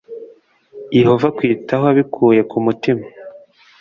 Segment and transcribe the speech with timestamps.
[0.97, 3.03] Yehova akwitaho abikuye ku mutima